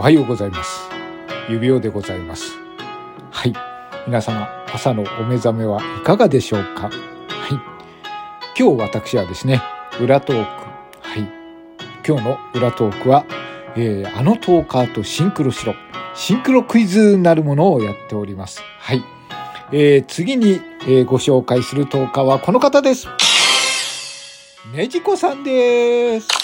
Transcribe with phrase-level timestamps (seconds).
[0.00, 0.88] おはようございます。
[1.50, 2.54] 指輪でございます。
[3.30, 3.52] はい。
[4.06, 6.88] 皆様、朝のお目覚めはいかがでしょうか？
[6.88, 6.92] はい。
[8.58, 9.60] 今日私はですね、
[10.00, 10.50] 裏トーク。
[11.02, 11.30] はい。
[12.08, 13.26] 今日の裏トークは、
[13.76, 15.74] えー、あのトーカーとシンクロしろ。
[16.14, 18.62] シンクロクイズなるものをやっております。
[18.78, 19.04] はい。
[19.70, 23.06] えー、次に、えー、ご紹介するトーカーはこの方です。
[24.74, 26.39] ねじこさんです。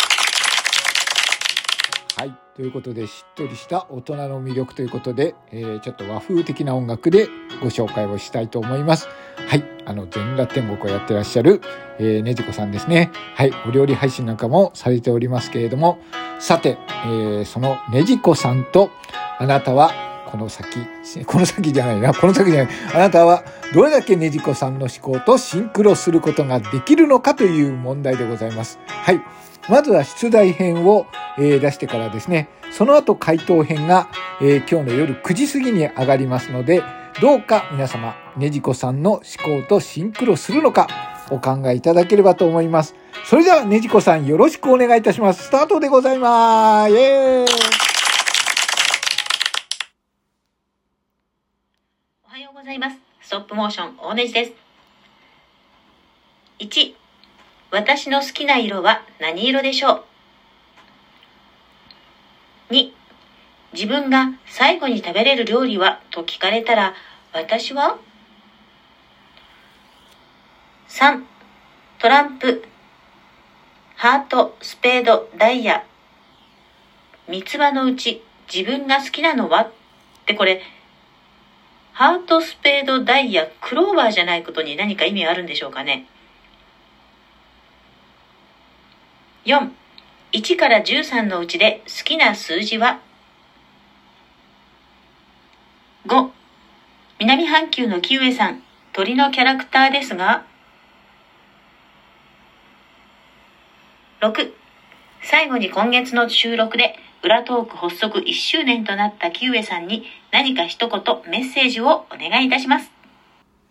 [2.19, 2.35] はい。
[2.55, 7.29] ということで、しっとりした大人の魅力ということで、えー、ちょっと和風的な音楽で
[7.61, 9.07] ご紹介をしたいと思います。
[9.47, 9.63] はい。
[9.85, 11.61] あの、全裸天国をやってらっしゃる、
[11.99, 13.11] えー、ねじこさんですね。
[13.35, 13.53] はい。
[13.69, 15.99] お料理配信なんかもされておりますけれども、
[16.39, 18.91] さて、えー、そのねじこさんと、
[19.39, 19.93] あなたは、
[20.31, 20.79] この先、
[21.27, 22.75] この先じゃないな、この先じゃない。
[22.95, 23.45] あなたは、
[23.75, 28.79] どれだけねじこさんの思考とシンクロすることができるのかという問題でございます。
[28.87, 29.21] はい。
[29.69, 31.07] まずは出題編を、
[31.39, 34.09] えー、出してからですね、その後回答編が、
[34.41, 36.83] えー、今日の夜9時過ぎに上がりますので、
[37.21, 39.23] どうか皆様、ねじこさんの思
[39.63, 40.89] 考とシンクロするのか、
[41.31, 42.95] お考えいただければと思います。
[43.25, 45.45] それでは、ねじこさんよろしくお願いいたします。
[45.45, 46.93] スタートでございます。
[46.93, 47.47] イェーイ
[52.25, 52.97] おはようございます。
[53.21, 54.53] ストップモーション大ネジです。
[56.61, 56.96] 1、
[57.77, 59.97] 私の好きな色は何色でしょ
[62.71, 62.91] う？2
[63.75, 66.95] 自分が最後に食べれる料理はと聞かれたら
[67.35, 67.99] 私は
[70.89, 71.23] ？3
[71.99, 72.65] トランプ
[73.97, 75.85] ハートスペードダイヤ。
[77.29, 79.65] 三つ葉のうち自分が好きなのは？
[79.65, 79.71] っ
[80.25, 80.63] てこれ
[81.93, 86.07] ハートスペードダイヤクローバーじゃないことに何か意味あるんでしょうかね？
[89.47, 89.71] 4
[90.33, 93.01] 1から13のうちで好きな数字は
[96.07, 96.31] ?5
[97.21, 98.63] 南半球のキウエさん
[98.93, 100.45] 鳥のキャラクターですが
[104.21, 104.53] 6
[105.23, 112.91] 最後に今月の収録で裏トーク発足1周年となったキウエさんに何か一言メッセージをお願いいたします。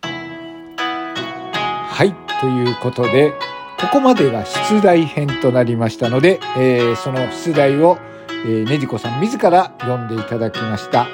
[0.02, 3.32] はいということで
[3.78, 7.98] ここまでが出題編となりましたので、えー、その出題を、
[8.46, 11.06] えー、ねじこさん自ら読んでいただきました。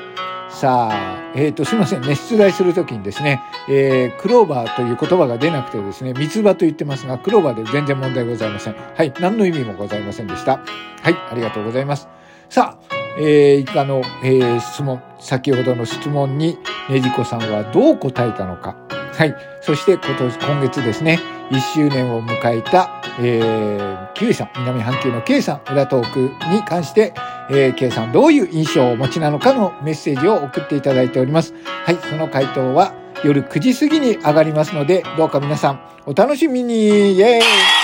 [0.49, 2.15] さあ、えっ、ー、と、すいませんね。
[2.15, 8.75] 出題するときにですね、えー、クローバーという言葉が出なくてですね、三つ葉と言ってますが、クローバーで全然問題ございません。
[8.75, 9.13] はい。
[9.19, 10.59] 何の意味もございませんでした。
[11.03, 11.17] はい。
[11.31, 12.09] ありがとうございます。
[12.51, 16.59] さあ、えー、以下の、えー、質問、先ほどの質問に、
[16.91, 18.77] ねじこさんはどう答えたのか。
[19.13, 19.37] はい。
[19.61, 27.13] そして今年、今月ですね、1周年を迎えた、えー、Q さん、南半球の K さん、裏トークに関して、
[27.51, 31.55] えー、K さんどういう印象をお持ちなのかのメッセージを送っていただいております。
[31.85, 31.99] はい。
[32.09, 37.82] その回答は夜9時過ぎに上がりますので、どうか皆さんお楽しみにイェーイ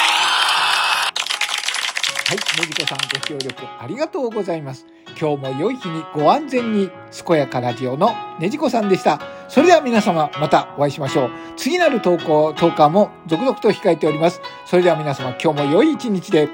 [2.28, 4.84] はい、ねじこさんご協力ありがとうございます。
[5.18, 6.90] 今日も良い日にご安全に、
[7.26, 9.18] 健やかラジオのねじこさんでした。
[9.48, 11.30] それでは皆様、またお会いしましょう。
[11.56, 14.42] 次なる投稿、投稿も続々と控えております。
[14.66, 16.50] それでは皆様、今日も良い一日で、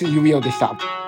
[0.00, 1.05] 指輪でした。